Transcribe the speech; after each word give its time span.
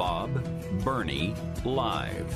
Bob 0.00 0.32
Burney 0.82 1.34
Live. 1.62 2.34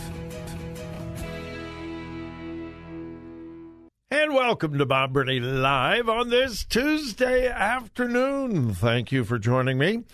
And 4.11 4.35
welcome 4.35 4.77
to 4.77 4.85
Bob 4.85 5.15
Burney 5.15 5.41
Live 5.41 6.11
on 6.11 6.29
this 6.29 6.67
Tuesday 6.67 7.49
afternoon. 7.49 8.75
Thank 8.75 9.13
you 9.13 9.25
for 9.25 9.39
joining 9.39 9.79
me. 9.79 10.05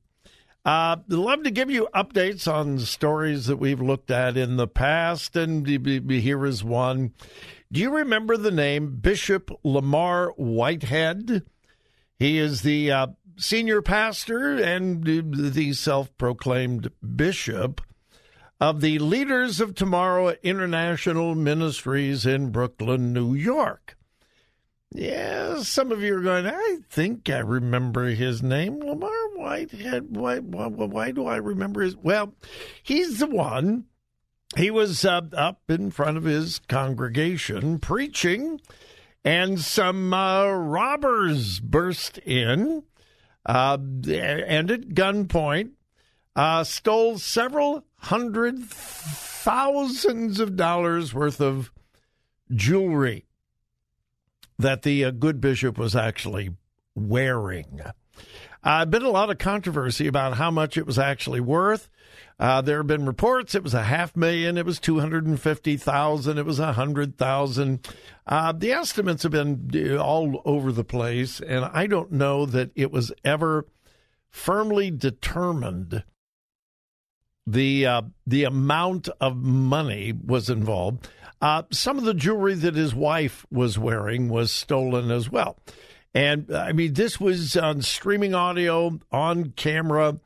Uh, 0.69 0.97
love 1.07 1.41
to 1.41 1.49
give 1.49 1.71
you 1.71 1.87
updates 1.95 2.47
on 2.47 2.77
stories 2.77 3.47
that 3.47 3.57
we've 3.57 3.81
looked 3.81 4.11
at 4.11 4.37
in 4.37 4.55
the 4.55 4.67
past, 4.67 5.35
and 5.35 5.65
here 5.65 6.45
is 6.45 6.63
one. 6.63 7.11
Do 7.71 7.79
you 7.79 7.89
remember 7.89 8.37
the 8.37 8.51
name 8.51 8.97
Bishop 8.97 9.49
Lamar 9.63 10.29
Whitehead? 10.37 11.43
He 12.19 12.37
is 12.37 12.61
the 12.61 12.91
uh, 12.91 13.07
senior 13.35 13.81
pastor 13.81 14.61
and 14.61 15.03
the 15.03 15.73
self 15.73 16.15
proclaimed 16.19 16.91
bishop 17.15 17.81
of 18.61 18.81
the 18.81 18.99
Leaders 18.99 19.59
of 19.59 19.73
Tomorrow 19.73 20.35
International 20.43 21.33
Ministries 21.33 22.27
in 22.27 22.51
Brooklyn, 22.51 23.11
New 23.11 23.33
York. 23.33 23.97
Yeah, 24.91 25.61
some 25.61 25.91
of 25.91 26.01
you 26.01 26.17
are 26.17 26.21
going, 26.21 26.47
I 26.47 26.77
think 26.89 27.29
I 27.29 27.39
remember 27.39 28.07
his 28.07 28.41
name, 28.41 28.79
Lamar 28.79 29.29
Whitehead. 29.35 30.15
Why, 30.15 30.39
why, 30.39 30.67
why 30.67 31.11
do 31.11 31.27
I 31.27 31.37
remember 31.37 31.81
his? 31.81 31.95
Well, 31.95 32.33
he's 32.81 33.19
the 33.19 33.27
one. 33.27 33.85
He 34.57 34.71
was 34.71 35.05
uh, 35.05 35.21
up 35.33 35.61
in 35.69 35.91
front 35.91 36.17
of 36.17 36.23
his 36.23 36.59
congregation 36.67 37.77
preaching, 37.77 38.59
and 39.23 39.59
some 39.59 40.11
uh, 40.11 40.47
robbers 40.47 41.59
burst 41.59 42.17
in 42.19 42.83
uh, 43.45 43.77
and 43.79 44.71
at 44.71 44.89
gunpoint 44.89 45.71
uh, 46.35 46.63
stole 46.63 47.19
several 47.19 47.85
hundred 47.97 48.63
thousands 48.63 50.39
of 50.39 50.55
dollars 50.55 51.13
worth 51.13 51.39
of 51.39 51.71
jewelry 52.51 53.25
that 54.59 54.83
the 54.83 55.05
uh, 55.05 55.11
good 55.11 55.41
bishop 55.41 55.77
was 55.77 55.95
actually 55.95 56.51
wearing. 56.93 57.81
Uh, 58.61 58.85
been 58.85 59.03
a 59.03 59.09
lot 59.09 59.29
of 59.29 59.37
controversy 59.37 60.05
about 60.05 60.35
how 60.35 60.51
much 60.51 60.77
it 60.77 60.85
was 60.85 60.99
actually 60.99 61.39
worth. 61.39 61.89
Uh, 62.37 62.61
there 62.61 62.77
have 62.77 62.87
been 62.87 63.05
reports 63.05 63.55
it 63.55 63.63
was 63.63 63.73
a 63.73 63.83
half 63.83 64.15
million, 64.15 64.57
it 64.57 64.65
was 64.65 64.79
two 64.79 64.99
hundred 64.99 65.25
and 65.25 65.39
fifty 65.39 65.77
thousand, 65.77 66.37
it 66.37 66.45
was 66.45 66.59
a 66.59 66.73
hundred 66.73 67.17
thousand. 67.17 67.87
Uh, 68.27 68.51
the 68.51 68.71
estimates 68.71 69.23
have 69.23 69.31
been 69.31 69.69
uh, 69.73 69.97
all 69.97 70.41
over 70.45 70.71
the 70.71 70.83
place, 70.83 71.39
and 71.39 71.65
I 71.65 71.87
don't 71.87 72.11
know 72.11 72.45
that 72.45 72.71
it 72.75 72.91
was 72.91 73.11
ever 73.23 73.65
firmly 74.29 74.91
determined 74.91 76.03
the 77.47 77.85
uh, 77.85 78.01
the 78.27 78.43
amount 78.43 79.09
of 79.19 79.37
money 79.37 80.13
was 80.13 80.49
involved. 80.49 81.09
Uh, 81.41 81.63
some 81.71 81.97
of 81.97 82.03
the 82.03 82.13
jewelry 82.13 82.53
that 82.55 82.75
his 82.75 82.93
wife 82.93 83.45
was 83.49 83.79
wearing 83.79 84.29
was 84.29 84.51
stolen 84.51 85.09
as 85.09 85.29
well. 85.29 85.57
And 86.13 86.53
I 86.53 86.71
mean, 86.73 86.93
this 86.93 87.19
was 87.19 87.55
on 87.55 87.81
streaming 87.81 88.33
audio, 88.33 88.99
on 89.11 89.51
camera. 89.51 90.19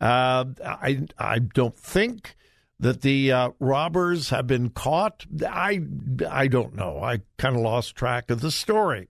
Uh, 0.00 0.44
I 0.64 1.06
I 1.18 1.38
don't 1.38 1.76
think 1.76 2.36
that 2.80 3.02
the 3.02 3.32
uh, 3.32 3.50
robbers 3.60 4.30
have 4.30 4.46
been 4.46 4.70
caught. 4.70 5.26
I 5.46 5.82
I 6.28 6.48
don't 6.48 6.74
know. 6.74 7.02
I 7.02 7.20
kind 7.38 7.56
of 7.56 7.62
lost 7.62 7.94
track 7.94 8.30
of 8.30 8.40
the 8.40 8.50
story. 8.50 9.08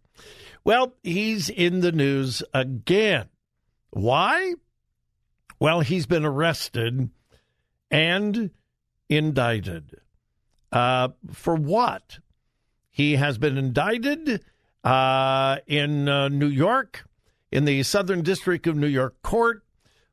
Well, 0.65 0.95
he's 1.03 1.49
in 1.49 1.81
the 1.81 1.93
news 1.93 2.43
again. 2.53 3.28
Why? 3.91 4.55
Well, 5.61 5.81
he's 5.81 6.06
been 6.06 6.25
arrested 6.25 7.09
and 7.91 8.50
indicted. 9.09 10.00
Uh, 10.76 11.09
for 11.32 11.54
what? 11.54 12.19
He 12.91 13.16
has 13.16 13.38
been 13.38 13.56
indicted 13.56 14.44
uh, 14.84 15.56
in 15.66 16.06
uh, 16.06 16.28
New 16.28 16.48
York, 16.48 17.09
in 17.50 17.64
the 17.64 17.82
Southern 17.82 18.20
District 18.20 18.66
of 18.66 18.76
New 18.76 18.86
York 18.86 19.22
Court, 19.22 19.65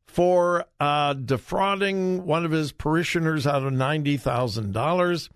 for 0.06 0.64
uh, 0.79 1.16
defrauding 1.16 2.26
one 2.26 2.46
of 2.46 2.52
his 2.52 2.72
parishioners 2.72 3.46
out 3.46 3.64
of 3.64 3.73
$90,000, 3.73 5.29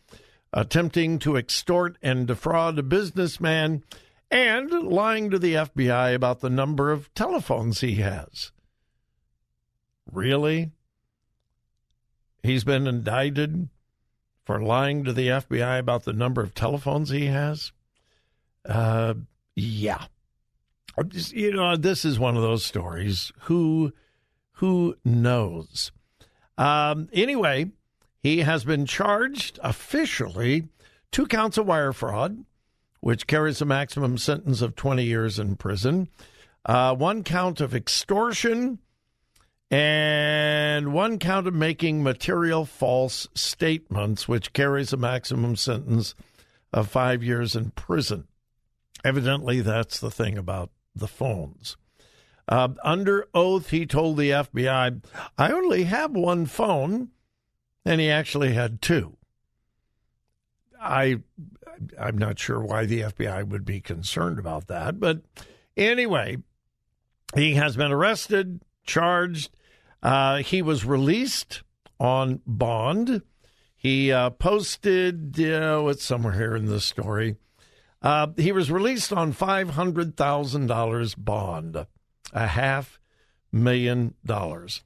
attempting 0.53 1.19
to 1.19 1.35
extort 1.35 1.97
and 2.01 2.25
defraud 2.25 2.79
a 2.79 2.83
businessman, 2.83 3.83
and 4.31 4.71
lying 4.71 5.29
to 5.29 5.39
the 5.39 5.55
FBI 5.55 6.15
about 6.15 6.39
the 6.39 6.49
number 6.49 6.89
of 6.89 7.13
telephones 7.13 7.81
he 7.81 7.95
has. 7.95 8.53
Really? 10.09 10.71
He's 12.43 12.63
been 12.63 12.87
indicted 12.87 13.67
for 14.47 14.61
lying 14.61 15.03
to 15.03 15.11
the 15.11 15.27
FBI 15.27 15.77
about 15.77 16.05
the 16.05 16.13
number 16.13 16.41
of 16.41 16.55
telephones 16.55 17.09
he 17.09 17.25
has? 17.25 17.73
Uh, 18.63 19.13
yeah. 19.57 20.05
You 21.33 21.51
know, 21.51 21.75
this 21.75 22.05
is 22.05 22.17
one 22.17 22.37
of 22.37 22.41
those 22.41 22.65
stories. 22.65 23.33
Who, 23.41 23.91
who 24.53 24.95
knows? 25.03 25.91
Um, 26.57 27.09
anyway, 27.11 27.71
he 28.23 28.39
has 28.39 28.63
been 28.63 28.85
charged 28.85 29.59
officially 29.61 30.69
two 31.11 31.27
counts 31.27 31.57
of 31.57 31.67
wire 31.67 31.91
fraud, 31.91 32.45
which 33.01 33.27
carries 33.27 33.61
a 33.61 33.65
maximum 33.65 34.17
sentence 34.17 34.61
of 34.61 34.77
20 34.77 35.03
years 35.03 35.39
in 35.39 35.57
prison, 35.57 36.07
uh, 36.65 36.95
one 36.95 37.21
count 37.21 37.59
of 37.59 37.75
extortion, 37.75 38.79
and 39.69 40.93
one 40.93 41.19
count 41.19 41.47
of 41.47 41.53
making 41.53 42.03
material 42.03 42.65
false 42.65 43.27
statements, 43.33 44.27
which 44.27 44.53
carries 44.53 44.93
a 44.93 44.97
maximum 44.97 45.55
sentence 45.55 46.15
of 46.71 46.89
five 46.89 47.23
years 47.23 47.55
in 47.55 47.71
prison. 47.71 48.27
Evidently, 49.03 49.61
that's 49.61 49.99
the 49.99 50.11
thing 50.11 50.37
about 50.37 50.71
the 50.95 51.07
phones. 51.07 51.77
Uh, 52.47 52.69
under 52.83 53.27
oath, 53.33 53.71
he 53.71 53.85
told 53.85 54.17
the 54.17 54.29
FBI, 54.29 55.03
I 55.37 55.51
only 55.51 55.83
have 55.83 56.11
one 56.11 56.45
phone, 56.45 57.09
and 57.83 57.99
he 57.99 58.09
actually 58.09 58.53
had 58.53 58.81
two. 58.81 59.17
I, 60.79 61.17
I'm 61.99 62.17
not 62.17 62.39
sure 62.39 62.61
why 62.61 62.85
the 62.85 63.01
FBI 63.01 63.47
would 63.49 63.65
be 63.65 63.81
concerned 63.81 64.39
about 64.39 64.67
that, 64.67 64.99
but 64.99 65.21
anyway, 65.75 66.37
he 67.35 67.55
has 67.55 67.75
been 67.75 67.91
arrested, 67.91 68.61
charged. 68.85 69.49
Uh, 70.07 70.37
he 70.37 70.61
was 70.61 70.85
released 70.85 71.63
on 71.99 72.39
bond. 72.47 73.21
He 73.75 74.09
uh, 74.09 74.29
posted, 74.29 75.37
oh, 75.41 75.89
it's 75.89 76.05
somewhere 76.05 76.31
here 76.31 76.55
in 76.55 76.67
this 76.67 76.85
story. 76.85 77.35
Uh, 78.01 78.27
he 78.37 78.53
was 78.53 78.71
released 78.71 79.11
on 79.11 79.33
$500,000 79.33 81.15
bond, 81.17 81.85
a 82.31 82.47
half 82.47 83.01
million 83.51 84.13
dollars. 84.25 84.81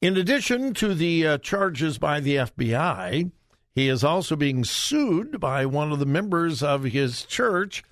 In 0.00 0.16
addition 0.16 0.72
to 0.72 0.94
the 0.94 1.26
uh, 1.26 1.36
charges 1.36 1.98
by 1.98 2.20
the 2.20 2.36
FBI, 2.36 3.30
he 3.74 3.88
is 3.88 4.02
also 4.02 4.34
being 4.34 4.64
sued 4.64 5.38
by 5.38 5.66
one 5.66 5.92
of 5.92 5.98
the 5.98 6.06
members 6.06 6.62
of 6.62 6.84
his 6.84 7.22
church, 7.24 7.84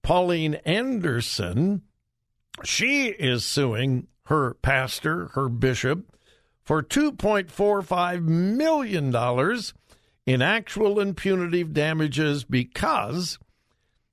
Pauline 0.00 0.54
Anderson. 0.64 1.82
She 2.62 3.06
is 3.08 3.44
suing 3.44 4.06
her 4.32 4.54
pastor, 4.54 5.26
her 5.34 5.50
bishop, 5.50 6.06
for 6.64 6.82
$2.45 6.82 8.22
million 8.22 9.14
in 10.24 10.40
actual 10.40 10.98
and 10.98 11.14
punitive 11.14 11.74
damages 11.74 12.42
because 12.42 13.38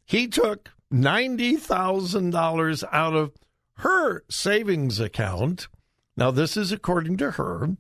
he 0.05 0.27
took 0.27 0.71
$90,000 0.91 2.83
out 2.91 3.15
of 3.15 3.31
her 3.75 4.25
savings 4.29 4.99
account. 4.99 5.69
Now, 6.17 6.31
this 6.31 6.57
is 6.57 6.73
according 6.73 7.15
to 7.17 7.31
her. 7.31 7.77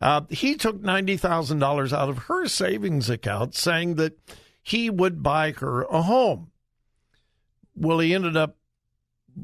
Uh, 0.00 0.22
he 0.30 0.54
took 0.54 0.80
$90,000 0.80 1.92
out 1.92 2.08
of 2.08 2.18
her 2.20 2.48
savings 2.48 3.10
account, 3.10 3.54
saying 3.54 3.96
that 3.96 4.18
he 4.62 4.88
would 4.88 5.22
buy 5.22 5.52
her 5.52 5.82
a 5.82 6.00
home. 6.00 6.52
Well, 7.74 7.98
he 7.98 8.14
ended 8.14 8.34
up 8.34 8.56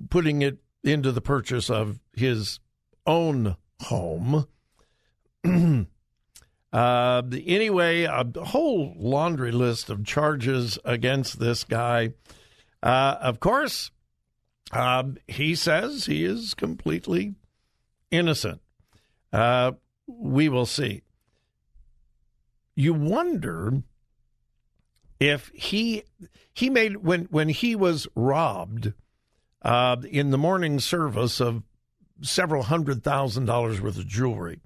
putting 0.08 0.40
it 0.40 0.61
into 0.84 1.12
the 1.12 1.20
purchase 1.20 1.70
of 1.70 2.00
his 2.14 2.58
own 3.06 3.56
home. 3.82 4.46
uh, 6.72 7.22
anyway, 7.46 8.02
a 8.04 8.24
whole 8.44 8.94
laundry 8.96 9.52
list 9.52 9.90
of 9.90 10.04
charges 10.04 10.78
against 10.84 11.38
this 11.38 11.64
guy. 11.64 12.14
Uh, 12.82 13.16
of 13.20 13.40
course, 13.40 13.90
uh, 14.72 15.04
he 15.28 15.54
says 15.54 16.06
he 16.06 16.24
is 16.24 16.54
completely 16.54 17.34
innocent. 18.10 18.60
Uh, 19.32 19.72
we 20.06 20.48
will 20.48 20.66
see. 20.66 21.02
You 22.74 22.94
wonder 22.94 23.82
if 25.20 25.50
he 25.54 26.02
he 26.52 26.68
made 26.68 26.96
when 26.96 27.24
when 27.26 27.48
he 27.48 27.76
was 27.76 28.06
robbed 28.16 28.92
uh, 29.64 29.96
in 30.10 30.30
the 30.30 30.38
morning 30.38 30.80
service 30.80 31.40
of 31.40 31.62
several 32.20 32.64
hundred 32.64 33.02
thousand 33.02 33.46
dollars 33.46 33.80
worth 33.80 33.98
of 33.98 34.06
jewelry. 34.06 34.60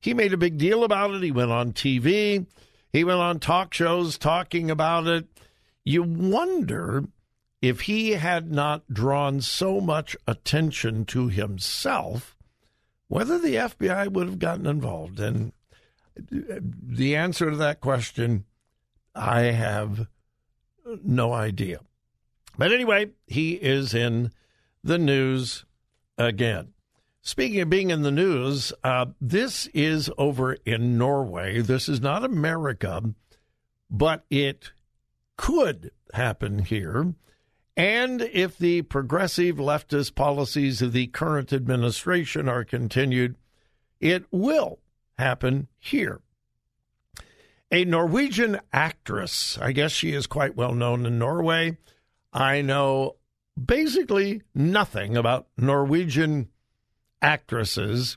He 0.00 0.14
made 0.14 0.32
a 0.32 0.38
big 0.38 0.58
deal 0.58 0.84
about 0.84 1.12
it. 1.12 1.22
He 1.22 1.30
went 1.30 1.50
on 1.50 1.72
TV. 1.72 2.46
He 2.92 3.04
went 3.04 3.20
on 3.20 3.38
talk 3.38 3.72
shows 3.72 4.18
talking 4.18 4.70
about 4.70 5.06
it. 5.06 5.26
You 5.84 6.02
wonder 6.02 7.04
if 7.60 7.82
he 7.82 8.12
had 8.12 8.50
not 8.50 8.92
drawn 8.92 9.40
so 9.40 9.80
much 9.80 10.16
attention 10.26 11.04
to 11.06 11.28
himself, 11.28 12.36
whether 13.08 13.38
the 13.38 13.54
FBI 13.54 14.08
would 14.08 14.26
have 14.26 14.38
gotten 14.40 14.66
involved. 14.66 15.20
And 15.20 15.52
the 16.16 17.16
answer 17.16 17.50
to 17.50 17.56
that 17.56 17.80
question, 17.80 18.44
I 19.14 19.42
have 19.42 20.08
no 21.04 21.32
idea. 21.32 21.80
But 22.58 22.72
anyway, 22.72 23.10
he 23.26 23.52
is 23.52 23.94
in 23.94 24.32
the 24.82 24.98
news 24.98 25.64
again. 26.18 26.72
Speaking 27.20 27.60
of 27.60 27.70
being 27.70 27.90
in 27.90 28.02
the 28.02 28.10
news, 28.10 28.72
uh, 28.82 29.06
this 29.20 29.66
is 29.68 30.10
over 30.18 30.54
in 30.66 30.98
Norway. 30.98 31.60
This 31.60 31.88
is 31.88 32.00
not 32.00 32.24
America, 32.24 33.14
but 33.88 34.24
it 34.28 34.72
could 35.36 35.92
happen 36.14 36.60
here. 36.60 37.14
And 37.76 38.20
if 38.20 38.58
the 38.58 38.82
progressive 38.82 39.56
leftist 39.56 40.14
policies 40.14 40.82
of 40.82 40.92
the 40.92 41.06
current 41.06 41.52
administration 41.52 42.48
are 42.48 42.64
continued, 42.64 43.36
it 44.00 44.24
will 44.30 44.80
happen 45.16 45.68
here. 45.78 46.20
A 47.70 47.84
Norwegian 47.84 48.60
actress, 48.72 49.56
I 49.58 49.72
guess 49.72 49.92
she 49.92 50.12
is 50.12 50.26
quite 50.26 50.56
well 50.56 50.74
known 50.74 51.06
in 51.06 51.18
Norway. 51.18 51.78
I 52.32 52.60
know 52.60 53.16
basically 53.62 54.42
nothing 54.54 55.16
about 55.16 55.48
Norwegian 55.56 56.48
actresses, 57.20 58.16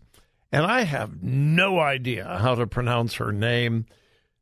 and 0.52 0.66
I 0.66 0.82
have 0.82 1.22
no 1.22 1.80
idea 1.80 2.40
how 2.42 2.56
to 2.56 2.68
pronounce 2.68 3.16
her 3.16 3.32
name. 3.32 3.86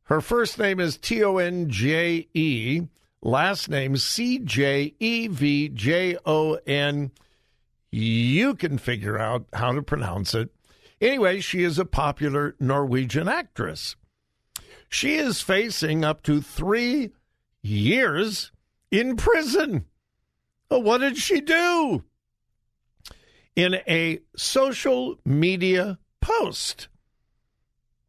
Her 0.04 0.20
first 0.20 0.58
name 0.58 0.80
is 0.80 0.96
T 0.96 1.22
O 1.24 1.38
N 1.38 1.68
J 1.70 2.28
E, 2.34 2.82
last 3.22 3.68
name 3.68 3.96
C 3.96 4.38
J 4.38 4.94
E 5.00 5.28
V 5.28 5.68
J 5.70 6.16
O 6.24 6.54
N. 6.66 7.10
You 7.90 8.54
can 8.54 8.78
figure 8.78 9.18
out 9.18 9.46
how 9.52 9.72
to 9.72 9.82
pronounce 9.82 10.34
it. 10.34 10.50
Anyway, 11.00 11.40
she 11.40 11.62
is 11.62 11.78
a 11.78 11.84
popular 11.84 12.54
Norwegian 12.58 13.28
actress. 13.28 13.96
She 14.88 15.16
is 15.16 15.40
facing 15.40 16.04
up 16.04 16.22
to 16.24 16.40
three 16.40 17.10
years 17.62 18.52
in 18.90 19.16
prison. 19.16 19.86
What 20.68 20.98
did 20.98 21.16
she 21.16 21.40
do? 21.40 22.04
in 23.56 23.76
a 23.86 24.20
social 24.36 25.16
media 25.24 25.98
post. 26.20 26.88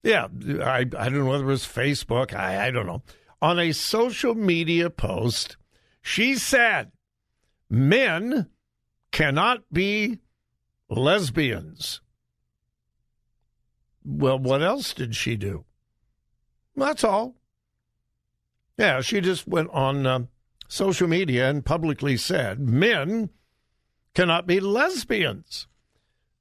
Yeah, 0.03 0.27
I, 0.63 0.79
I 0.79 0.83
don't 0.83 1.13
know 1.13 1.25
whether 1.25 1.43
it 1.43 1.47
was 1.47 1.65
Facebook. 1.65 2.33
I, 2.33 2.67
I 2.67 2.71
don't 2.71 2.85
know. 2.85 3.03
On 3.41 3.59
a 3.59 3.71
social 3.71 4.35
media 4.35 4.89
post, 4.89 5.57
she 6.01 6.35
said, 6.35 6.91
men 7.69 8.47
cannot 9.11 9.63
be 9.71 10.19
lesbians. 10.89 12.01
Well, 14.03 14.37
what 14.37 14.61
else 14.61 14.93
did 14.93 15.15
she 15.15 15.35
do? 15.35 15.65
That's 16.75 17.03
all. 17.03 17.35
Yeah, 18.77 19.01
she 19.01 19.21
just 19.21 19.47
went 19.47 19.69
on 19.71 20.05
uh, 20.05 20.19
social 20.67 21.07
media 21.07 21.49
and 21.49 21.65
publicly 21.65 22.17
said, 22.17 22.59
men 22.59 23.29
cannot 24.13 24.47
be 24.47 24.59
lesbians. 24.59 25.67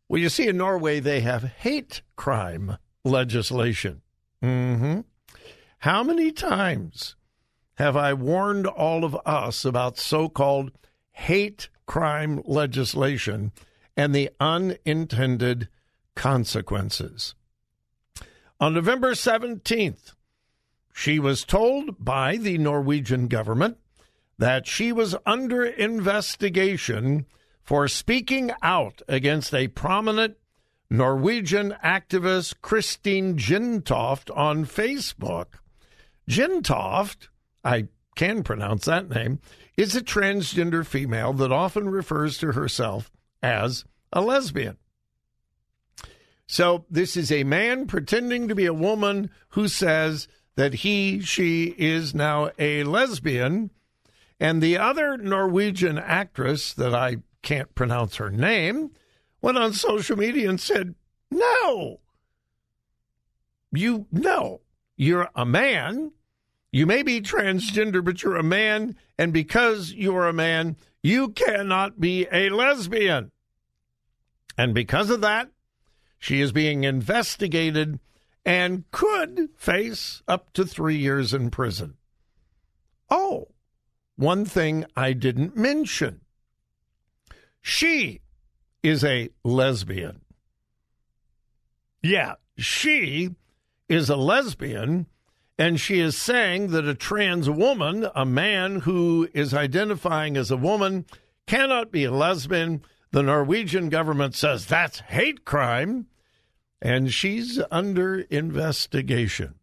Well, 0.09 0.21
you 0.21 0.29
see, 0.29 0.49
in 0.49 0.57
Norway, 0.57 1.01
they 1.01 1.21
have 1.21 1.43
hate 1.43 2.03
crime 2.17 2.79
legislation. 3.05 4.03
Mm-hmm. 4.43 5.01
How 5.79 6.03
many 6.03 6.33
times 6.33 7.17
have 7.75 7.97
I 7.97 8.15
warned 8.15 8.67
all 8.67 9.05
of 9.05 9.17
us 9.27 9.65
about 9.65 9.99
so 9.99 10.29
called 10.29 10.73
hate 11.13 11.69
crime 11.87 12.43
legislation 12.45 13.53
and 13.97 14.15
the 14.15 14.31
unintended 14.41 15.69
consequences? 16.15 17.35
On 18.61 18.73
November 18.73 19.13
17th, 19.13 20.15
she 20.95 21.19
was 21.19 21.45
told 21.45 22.03
by 22.03 22.37
the 22.37 22.57
Norwegian 22.57 23.27
government 23.27 23.79
that 24.39 24.67
she 24.67 24.93
was 24.93 25.17
under 25.25 25.65
investigation 25.65 27.27
for 27.63 27.89
speaking 27.89 28.53
out 28.63 29.01
against 29.09 29.55
a 29.55 29.69
prominent 29.69 30.37
Norwegian 30.91 31.75
activist, 31.85 32.55
Christine 32.61 33.37
Jentoft, 33.37 34.35
on 34.37 34.67
Facebook. 34.67 35.47
Jentoft, 36.29 37.29
I 37.65 37.89
can 38.15 38.43
pronounce 38.43 38.85
that 38.85 39.09
name, 39.09 39.41
is 39.77 39.97
a 39.97 40.03
transgender 40.03 40.87
female 40.87 41.33
that 41.33 41.51
often 41.51 41.89
refers 41.89 42.39
to 42.39 42.53
herself 42.53 43.11
as 43.43 43.85
a 44.13 44.21
lesbian. 44.21 44.77
So, 46.47 46.85
this 46.91 47.17
is 47.17 47.33
a 47.33 47.45
man 47.45 47.87
pretending 47.87 48.49
to 48.49 48.55
be 48.55 48.67
a 48.67 48.75
woman 48.75 49.31
who 49.51 49.67
says 49.67 50.29
that 50.57 50.75
he, 50.75 51.21
she 51.21 51.75
is 51.79 52.15
now 52.15 52.51
a 52.59 52.85
lesbian. 52.85 53.71
And 54.41 54.63
the 54.63 54.79
other 54.79 55.17
Norwegian 55.17 55.99
actress 55.99 56.73
that 56.75 56.95
I 56.95 57.19
can't 57.43 57.75
pronounce 57.75 58.17
her 58.17 58.31
name, 58.31 58.91
went 59.41 59.59
on 59.59 59.73
social 59.73 60.17
media 60.17 60.49
and 60.49 60.61
said, 60.61 60.95
No. 61.31 62.01
You 63.71 64.07
no. 64.11 64.63
You're 64.97 65.29
a 65.35 65.45
man. 65.45 66.13
You 66.73 66.87
may 66.87 67.03
be 67.05 67.21
transgender, 67.21 68.05
but 68.05 68.23
you're 68.23 68.37
a 68.37 68.43
man, 68.43 68.97
and 69.17 69.33
because 69.33 69.93
you're 69.93 70.27
a 70.27 70.33
man, 70.33 70.77
you 71.05 71.29
cannot 71.29 72.01
be 72.01 72.27
a 72.33 72.49
lesbian. 72.49 73.31
And 74.59 74.75
because 74.75 75.11
of 75.11 75.21
that, 75.21 75.51
she 76.19 76.41
is 76.41 76.51
being 76.51 76.83
investigated 76.83 78.01
and 78.45 78.91
could 78.91 79.51
face 79.57 80.23
up 80.27 80.53
to 80.55 80.65
three 80.65 80.97
years 80.97 81.33
in 81.33 81.51
prison. 81.51 81.95
Oh, 83.09 83.49
one 84.17 84.45
thing 84.45 84.85
I 84.97 85.13
didn't 85.13 85.57
mention. 85.57 86.21
She 87.61 88.21
is 88.83 89.03
a 89.03 89.31
lesbian. 89.43 90.21
Yeah, 92.03 92.35
she 92.59 93.31
is 93.89 94.11
a 94.11 94.17
lesbian, 94.17 95.07
and 95.59 95.81
she 95.81 96.01
is 96.01 96.17
saying 96.17 96.69
that 96.73 96.87
a 96.87 96.95
trans 96.95 97.49
woman, 97.49 98.07
a 98.15 98.27
man 98.27 98.81
who 98.81 99.29
is 99.33 99.55
identifying 99.55 100.37
as 100.37 100.51
a 100.51 100.57
woman, 100.57 101.07
cannot 101.47 101.91
be 101.91 102.05
a 102.05 102.13
lesbian. 102.13 102.83
The 103.11 103.23
Norwegian 103.23 103.89
government 103.89 104.35
says 104.35 104.67
that's 104.67 105.01
hate 105.01 105.45
crime, 105.45 106.07
and 106.83 107.13
she's 107.13 107.61
under 107.71 108.21
investigation. 108.21 109.55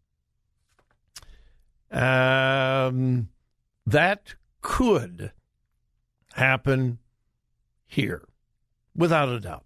Um, 1.91 3.29
that 3.85 4.35
could 4.61 5.31
happen 6.33 6.99
here, 7.87 8.23
without 8.95 9.29
a 9.29 9.39
doubt. 9.39 9.65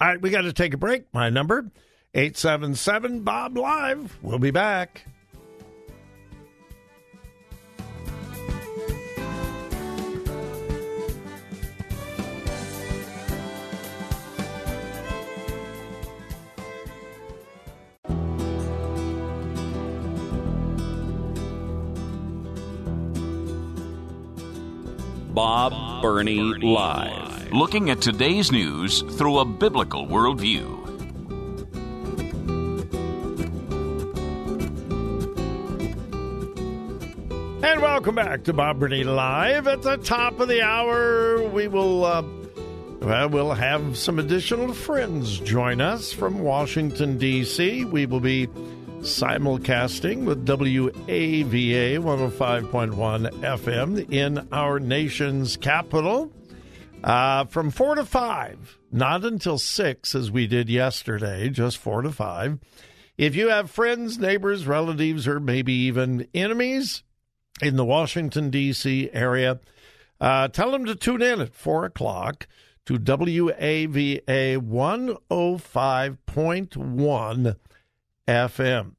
All 0.00 0.08
right, 0.08 0.20
we 0.20 0.30
got 0.30 0.42
to 0.42 0.52
take 0.52 0.74
a 0.74 0.78
break. 0.78 1.04
My 1.12 1.30
number, 1.30 1.70
877 2.14 3.20
Bob 3.20 3.56
Live. 3.56 4.18
We'll 4.22 4.38
be 4.38 4.50
back. 4.50 5.06
Bob 25.34 26.00
Burney 26.00 26.38
Live. 26.38 27.52
Looking 27.52 27.90
at 27.90 28.00
today's 28.00 28.52
news 28.52 29.02
through 29.02 29.40
a 29.40 29.44
biblical 29.44 30.06
worldview. 30.06 30.82
And 37.64 37.82
welcome 37.82 38.14
back 38.14 38.44
to 38.44 38.52
Bob 38.52 38.78
Burney 38.78 39.02
Live. 39.02 39.66
At 39.66 39.82
the 39.82 39.96
top 39.96 40.38
of 40.38 40.46
the 40.46 40.62
hour, 40.62 41.42
we 41.48 41.66
will, 41.66 42.04
uh, 42.04 42.22
well, 43.00 43.28
we'll 43.28 43.54
have 43.54 43.98
some 43.98 44.20
additional 44.20 44.72
friends 44.72 45.40
join 45.40 45.80
us 45.80 46.12
from 46.12 46.38
Washington, 46.38 47.18
D.C. 47.18 47.84
We 47.84 48.06
will 48.06 48.20
be 48.20 48.48
simulcasting 49.04 50.24
with 50.24 50.46
WAVA 50.46 51.98
105.1 51.98 53.30
FM 53.42 54.10
in 54.10 54.48
our 54.50 54.80
nation's 54.80 55.58
capital 55.58 56.32
uh, 57.04 57.44
from 57.44 57.70
4 57.70 57.96
to 57.96 58.06
5, 58.06 58.78
not 58.90 59.26
until 59.26 59.58
6 59.58 60.14
as 60.14 60.30
we 60.30 60.46
did 60.46 60.70
yesterday, 60.70 61.50
just 61.50 61.76
4 61.76 62.00
to 62.00 62.12
5. 62.12 62.58
If 63.18 63.36
you 63.36 63.50
have 63.50 63.70
friends, 63.70 64.18
neighbors, 64.18 64.66
relatives, 64.66 65.28
or 65.28 65.38
maybe 65.38 65.74
even 65.74 66.26
enemies 66.32 67.02
in 67.60 67.76
the 67.76 67.84
Washington, 67.84 68.48
D.C. 68.48 69.10
area, 69.12 69.60
uh, 70.18 70.48
tell 70.48 70.70
them 70.70 70.86
to 70.86 70.94
tune 70.94 71.20
in 71.20 71.42
at 71.42 71.54
4 71.54 71.84
o'clock 71.84 72.46
to 72.86 72.94
WAVA 72.94 74.56
105.1 74.56 77.56
FM. 78.26 78.92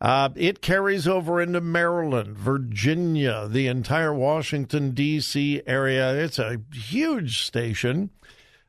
Uh, 0.00 0.30
it 0.34 0.62
carries 0.62 1.06
over 1.06 1.40
into 1.40 1.60
Maryland, 1.60 2.36
Virginia, 2.36 3.46
the 3.48 3.66
entire 3.66 4.14
Washington, 4.14 4.92
D.C. 4.92 5.62
area. 5.66 6.14
It's 6.14 6.38
a 6.38 6.62
huge 6.72 7.42
station. 7.42 8.10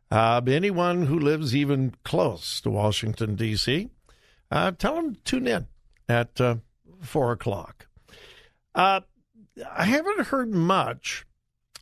Uh, 0.10 0.42
anyone 0.46 1.06
who 1.06 1.18
lives 1.18 1.56
even 1.56 1.96
close 2.04 2.60
to 2.62 2.70
Washington, 2.70 3.36
D.C., 3.36 3.90
uh, 4.52 4.72
tell 4.72 4.96
them 4.96 5.16
to 5.16 5.22
tune 5.22 5.48
in 5.48 5.68
at 6.10 6.42
uh, 6.42 6.56
4 7.02 7.32
o'clock. 7.32 7.88
Uh, 8.76 9.00
I 9.74 9.86
haven't 9.86 10.28
heard 10.28 10.52
much 10.52 11.26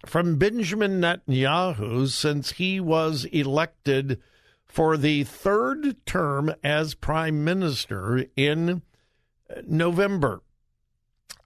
from 0.06 0.38
Benjamin 0.38 1.02
Netanyahu 1.02 2.08
since 2.08 2.52
he 2.52 2.80
was 2.80 3.26
elected 3.26 4.22
for 4.70 4.96
the 4.96 5.24
third 5.24 6.06
term 6.06 6.54
as 6.64 6.94
prime 6.94 7.44
minister 7.44 8.26
in 8.38 8.84
November. 9.68 10.42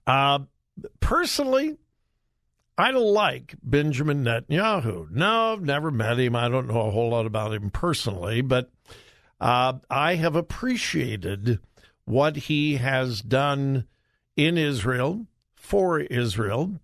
Uh, 0.06 0.40
personally, 1.00 1.78
I 2.76 2.90
like 2.90 3.54
Benjamin 3.62 4.24
Netanyahu. 4.24 5.10
No, 5.10 5.54
I've 5.54 5.62
never 5.62 5.90
met 5.90 6.18
him. 6.18 6.36
I 6.36 6.48
don't 6.48 6.68
know 6.68 6.82
a 6.82 6.90
whole 6.90 7.10
lot 7.10 7.24
about 7.24 7.54
him 7.54 7.70
personally, 7.70 8.42
but 8.42 8.70
uh, 9.40 9.74
I 9.88 10.16
have 10.16 10.36
appreciated 10.36 11.60
what 12.04 12.36
he 12.36 12.76
has 12.76 13.22
done 13.22 13.86
in 14.36 14.58
Israel, 14.58 15.26
for 15.54 16.00
Israel. 16.00 16.78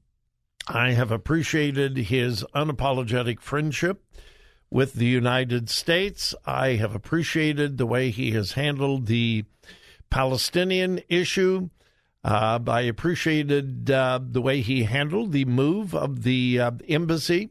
I 0.67 0.93
have 0.93 1.11
appreciated 1.11 1.97
his 1.97 2.45
unapologetic 2.55 3.41
friendship 3.41 4.03
with 4.71 4.95
the 4.95 5.07
United 5.07 5.69
States. 5.69 6.35
I 6.47 6.71
have 6.75 6.95
appreciated 6.95 7.77
the 7.77 7.87
way 7.87 8.11
he 8.11 8.31
has 8.33 8.53
handled 8.53 9.07
the 9.07 9.45
Palestinian 10.11 11.01
issue. 11.09 11.71
Uh, 12.23 12.59
I 12.67 12.83
appreciated 12.83 13.91
uh, 13.91 14.21
the 14.23 14.43
way 14.43 14.61
he 14.61 14.85
handled 14.85 15.33
the 15.33 15.47
move 15.47 15.95
of 15.95 16.23
the 16.23 16.61
uh, 16.61 16.71
embassy 16.89 17.51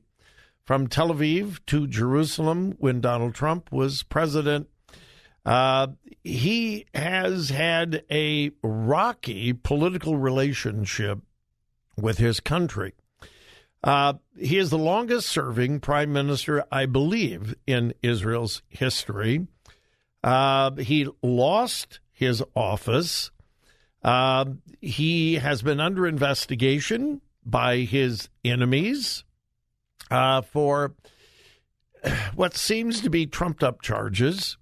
from 0.63 0.87
Tel 0.87 1.09
Aviv 1.09 1.59
to 1.65 1.87
Jerusalem 1.87 2.75
when 2.77 3.01
Donald 3.01 3.33
Trump 3.33 3.71
was 3.71 4.03
president. 4.03 4.67
Uh, 5.45 5.87
he 6.23 6.85
has 6.93 7.49
had 7.49 8.03
a 8.11 8.51
rocky 8.61 9.51
political 9.53 10.17
relationship 10.17 11.19
with 11.97 12.19
his 12.19 12.39
country. 12.39 12.93
Uh, 13.83 14.13
he 14.37 14.57
is 14.57 14.69
the 14.69 14.77
longest 14.77 15.29
serving 15.29 15.79
prime 15.79 16.11
minister, 16.11 16.63
I 16.71 16.85
believe, 16.85 17.55
in 17.65 17.93
Israel's 18.03 18.61
history. 18.67 19.47
Uh, 20.23 20.75
he 20.75 21.07
lost 21.23 21.99
his 22.11 22.43
office. 22.55 23.31
Uh, 24.03 24.45
he 24.81 25.35
has 25.35 25.61
been 25.61 25.79
under 25.79 26.05
investigation 26.07 27.21
by 27.45 27.77
his 27.77 28.29
enemies 28.43 29.23
uh, 30.11 30.41
for 30.41 30.93
what 32.35 32.55
seems 32.55 33.01
to 33.01 33.09
be 33.09 33.25
trumped 33.25 33.63
up 33.63 33.81
charges. 33.81 34.57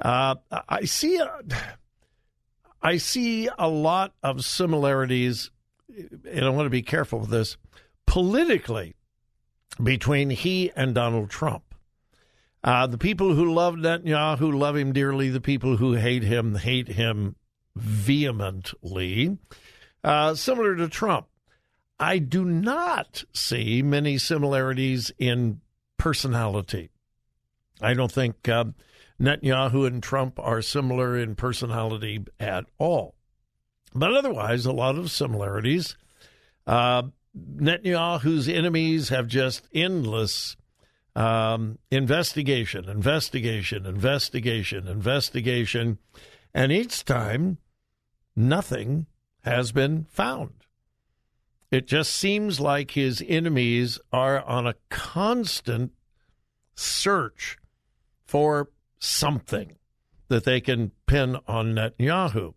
Uh, 0.00 0.36
I 0.68 0.84
see 0.84 1.18
a, 1.18 1.40
I 2.82 2.96
see 2.96 3.48
a 3.58 3.68
lot 3.68 4.14
of 4.22 4.44
similarities, 4.44 5.50
and 6.28 6.44
I 6.44 6.48
want 6.48 6.66
to 6.66 6.70
be 6.70 6.82
careful 6.82 7.20
with 7.20 7.30
this 7.30 7.56
politically 8.10 8.96
between 9.80 10.30
he 10.30 10.72
and 10.74 10.96
Donald 10.96 11.30
Trump. 11.30 11.62
Uh, 12.64 12.88
the 12.88 12.98
people 12.98 13.36
who 13.36 13.54
love 13.54 13.76
Netanyahu 13.76 14.52
love 14.52 14.76
him 14.76 14.92
dearly. 14.92 15.28
The 15.28 15.40
people 15.40 15.76
who 15.76 15.92
hate 15.92 16.24
him 16.24 16.56
hate 16.56 16.88
him 16.88 17.36
vehemently. 17.76 19.38
Uh, 20.02 20.34
similar 20.34 20.74
to 20.74 20.88
Trump. 20.88 21.28
I 22.00 22.18
do 22.18 22.44
not 22.44 23.22
see 23.32 23.80
many 23.80 24.18
similarities 24.18 25.12
in 25.16 25.60
personality. 25.96 26.90
I 27.80 27.94
don't 27.94 28.10
think 28.10 28.48
uh, 28.48 28.64
Netanyahu 29.20 29.86
and 29.86 30.02
Trump 30.02 30.40
are 30.40 30.62
similar 30.62 31.16
in 31.16 31.36
personality 31.36 32.24
at 32.40 32.66
all. 32.76 33.14
But 33.94 34.16
otherwise, 34.16 34.66
a 34.66 34.72
lot 34.72 34.98
of 34.98 35.12
similarities. 35.12 35.96
Uh, 36.66 37.02
Netanyahu's 37.36 38.48
enemies 38.48 39.08
have 39.10 39.28
just 39.28 39.68
endless 39.72 40.56
um, 41.14 41.78
investigation, 41.90 42.88
investigation, 42.88 43.86
investigation, 43.86 44.88
investigation, 44.88 45.98
and 46.54 46.72
each 46.72 47.04
time 47.04 47.58
nothing 48.36 49.06
has 49.42 49.72
been 49.72 50.04
found. 50.10 50.52
It 51.70 51.86
just 51.86 52.12
seems 52.12 52.58
like 52.58 52.92
his 52.92 53.22
enemies 53.26 54.00
are 54.12 54.42
on 54.42 54.66
a 54.66 54.74
constant 54.88 55.92
search 56.74 57.58
for 58.24 58.70
something 58.98 59.76
that 60.28 60.44
they 60.44 60.60
can 60.60 60.92
pin 61.06 61.36
on 61.46 61.74
Netanyahu. 61.74 62.54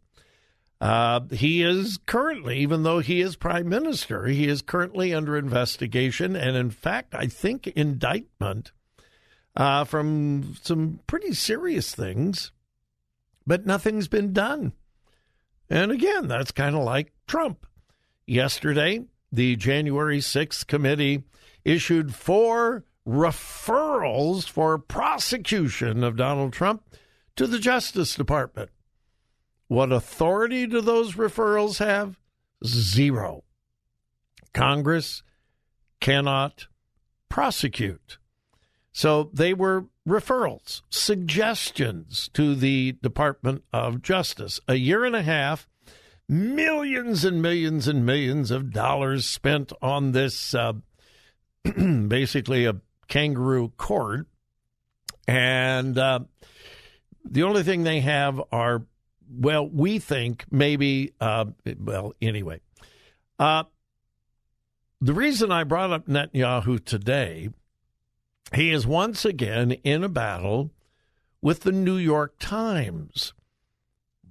Uh, 0.84 1.22
he 1.32 1.64
is 1.64 1.98
currently, 2.06 2.58
even 2.58 2.84
though 2.84 3.00
he 3.00 3.22
is 3.22 3.38
prime 3.38 3.70
minister, 3.70 4.26
he 4.26 4.50
is 4.50 4.62
currently 4.62 5.14
under 5.14 5.38
investigation 5.38 6.36
and, 6.36 6.58
in 6.58 6.70
fact, 6.70 7.16
I 7.16 7.28
think 7.28 7.68
indictment 7.68 8.74
uh, 9.56 9.86
from 9.86 10.58
some 10.62 11.00
pretty 11.08 11.36
serious 11.36 11.96
things, 11.96 12.52
but 13.48 13.66
nothing's 13.66 14.10
been 14.10 14.34
done. 14.34 14.74
And 15.70 15.90
again, 15.90 16.28
that's 16.28 16.52
kind 16.52 16.76
of 16.76 16.84
like 16.84 17.14
Trump. 17.28 17.66
Yesterday, 18.28 19.06
the 19.32 19.56
January 19.56 20.20
6th 20.20 20.68
committee 20.68 21.24
issued 21.64 22.14
four 22.14 22.84
referrals 23.08 24.50
for 24.50 24.78
prosecution 24.80 26.04
of 26.04 26.18
Donald 26.18 26.52
Trump 26.52 26.84
to 27.38 27.48
the 27.48 27.60
Justice 27.60 28.16
Department. 28.16 28.70
What 29.74 29.92
authority 29.92 30.68
do 30.68 30.82
those 30.82 31.16
referrals 31.16 31.80
have? 31.80 32.20
Zero. 32.64 33.44
Congress 34.54 35.24
cannot 36.00 36.68
prosecute. 37.28 38.20
So 38.92 39.32
they 39.34 39.52
were 39.52 39.88
referrals, 40.08 40.84
suggestions 40.92 42.30
to 42.36 42.54
the 42.54 42.92
Department 43.02 43.64
of 43.74 44.04
Justice. 44.04 44.60
A 44.68 44.76
year 44.76 45.06
and 45.06 45.16
a 45.16 45.24
half, 45.24 45.68
millions 46.30 47.26
and 47.26 47.42
millions 47.42 47.88
and 47.88 48.06
millions 48.06 48.52
of 48.52 48.70
dollars 48.70 49.26
spent 49.26 49.74
on 49.82 50.12
this 50.12 50.54
uh, 50.54 50.74
basically 51.64 52.66
a 52.66 52.80
kangaroo 53.08 53.70
court. 53.70 54.28
And 55.28 55.98
uh, 55.98 56.20
the 57.26 57.42
only 57.42 57.64
thing 57.64 57.82
they 57.82 58.02
have 58.02 58.40
are 58.52 58.84
well, 59.36 59.68
we 59.68 60.00
think 60.00 60.46
maybe, 60.52 61.14
uh, 61.20 61.46
well, 61.80 62.14
anyway. 62.22 62.60
Uh, 63.40 63.64
the 65.02 65.14
reason 65.14 65.52
I 65.52 65.64
brought 65.64 65.92
up 65.92 66.08
Netanyahu 66.08 66.84
today, 66.84 67.50
he 68.54 68.72
is 68.72 68.88
once 68.88 69.26
again 69.26 69.72
in 69.72 70.04
a 70.04 70.10
battle 70.10 70.72
with 71.42 71.62
the 71.62 71.72
New 71.72 71.98
York 71.98 72.36
Times. 72.40 73.34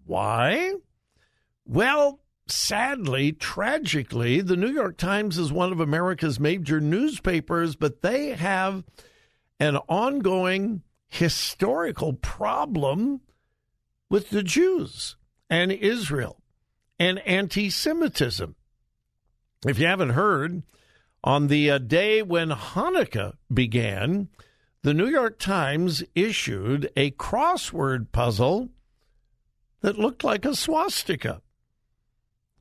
Why? 0.06 0.74
Well, 1.66 2.20
sadly, 2.46 3.32
tragically, 3.32 4.40
the 4.40 4.56
New 4.56 4.72
York 4.72 4.96
Times 4.96 5.38
is 5.38 5.52
one 5.52 5.72
of 5.72 5.80
America's 5.80 6.40
major 6.40 6.80
newspapers, 6.80 7.76
but 7.76 8.02
they 8.02 8.30
have 8.30 8.84
an 9.60 9.76
ongoing 9.88 10.82
historical 11.08 12.14
problem 12.14 13.20
with 14.12 14.28
the 14.28 14.42
Jews 14.42 15.16
and 15.48 15.72
Israel 15.72 16.42
and 16.98 17.18
anti 17.20 17.70
Semitism. 17.70 18.54
If 19.66 19.78
you 19.78 19.86
haven't 19.86 20.10
heard, 20.10 20.64
on 21.24 21.46
the 21.46 21.70
uh, 21.70 21.78
day 21.78 22.20
when 22.20 22.50
Hanukkah 22.50 23.36
began, 23.50 24.28
the 24.82 24.92
New 24.92 25.08
York 25.08 25.38
Times 25.38 26.04
issued 26.14 26.90
a 26.94 27.12
crossword 27.12 28.12
puzzle 28.12 28.68
that 29.80 29.98
looked 29.98 30.22
like 30.22 30.44
a 30.44 30.54
swastika. 30.54 31.40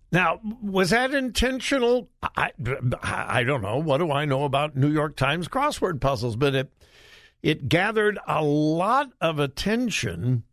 Now, 0.09 0.39
was 0.63 0.91
that 0.91 1.13
intentional? 1.13 2.07
I, 2.23 2.51
I 3.03 3.43
don't 3.43 3.61
know. 3.61 3.77
What 3.77 3.97
do 3.97 4.09
I 4.09 4.23
know 4.23 4.45
about 4.45 4.77
New 4.77 4.89
York 4.89 5.17
Times 5.17 5.49
crossword 5.49 5.99
puzzles? 5.99 6.37
But 6.37 6.55
it 6.55 6.71
it 7.43 7.67
gathered 7.67 8.19
a 8.25 8.41
lot 8.41 9.11
of 9.19 9.37
attention 9.37 10.43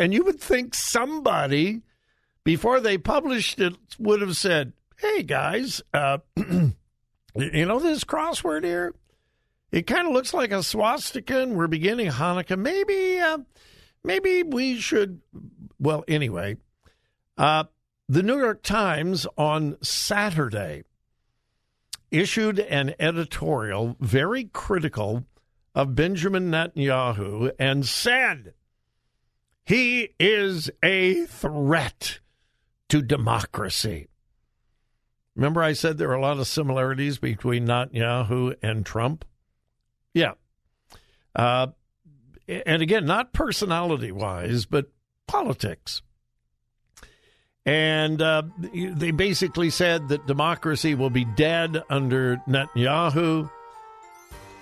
and 0.00 0.14
you 0.14 0.24
would 0.24 0.40
think 0.40 0.74
somebody, 0.74 1.82
before 2.42 2.80
they 2.80 2.96
published 2.96 3.60
it, 3.60 3.74
would 3.98 4.22
have 4.22 4.34
said, 4.34 4.72
hey, 4.96 5.22
guys, 5.22 5.82
uh, 5.92 6.18
you 6.36 6.74
know 7.36 7.78
this 7.78 8.02
crossword 8.04 8.64
here? 8.64 8.94
It 9.70 9.86
kind 9.86 10.08
of 10.08 10.14
looks 10.14 10.32
like 10.32 10.52
a 10.52 10.62
swastika, 10.62 11.42
and 11.42 11.54
we're 11.54 11.66
beginning 11.66 12.08
Hanukkah. 12.08 12.58
Maybe, 12.58 13.20
uh, 13.20 13.38
maybe 14.02 14.42
we 14.42 14.80
should. 14.80 15.20
Well, 15.78 16.02
anyway, 16.08 16.56
uh, 17.36 17.64
the 18.08 18.22
New 18.22 18.38
York 18.38 18.62
Times 18.62 19.26
on 19.36 19.76
Saturday 19.82 20.84
issued 22.10 22.58
an 22.58 22.94
editorial 22.98 23.96
very 24.00 24.44
critical 24.44 25.26
of 25.74 25.94
Benjamin 25.94 26.50
Netanyahu 26.50 27.52
and 27.58 27.84
said 27.86 28.54
he 29.64 30.14
is 30.18 30.70
a 30.82 31.26
threat 31.26 32.20
to 32.88 33.02
democracy. 33.02 34.08
Remember, 35.36 35.62
I 35.62 35.72
said 35.72 35.96
there 35.96 36.10
are 36.10 36.14
a 36.14 36.20
lot 36.20 36.38
of 36.38 36.46
similarities 36.46 37.18
between 37.18 37.66
Netanyahu 37.66 38.56
and 38.62 38.84
Trump? 38.84 39.24
Yeah. 40.12 40.32
Uh, 41.34 41.68
and 42.48 42.82
again, 42.82 43.06
not 43.06 43.32
personality 43.32 44.12
wise, 44.12 44.66
but 44.66 44.90
politics. 45.26 46.02
And 47.64 48.20
uh, 48.20 48.42
they 48.72 49.12
basically 49.12 49.70
said 49.70 50.08
that 50.08 50.26
democracy 50.26 50.94
will 50.94 51.10
be 51.10 51.24
dead 51.24 51.82
under 51.88 52.38
Netanyahu. 52.48 53.50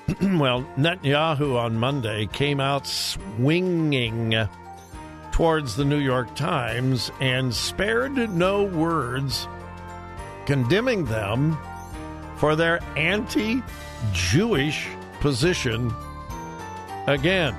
well, 0.20 0.68
Netanyahu 0.76 1.56
on 1.56 1.78
Monday 1.78 2.26
came 2.26 2.60
out 2.60 2.86
swinging 2.86 4.34
towards 5.38 5.76
the 5.76 5.84
New 5.84 6.00
York 6.00 6.34
Times 6.34 7.12
and 7.20 7.54
spared 7.54 8.16
no 8.34 8.64
words 8.64 9.46
condemning 10.46 11.04
them 11.04 11.56
for 12.38 12.56
their 12.56 12.80
anti 12.96 13.62
Jewish 14.12 14.88
position 15.20 15.94
again. 17.06 17.54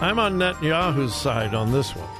I'm 0.00 0.18
on 0.18 0.38
Netanyahu's 0.38 1.14
side 1.14 1.54
on 1.54 1.72
this 1.72 1.94
one. 1.94 2.19